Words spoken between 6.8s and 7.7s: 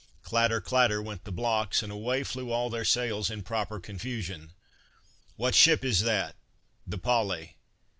"The Polly."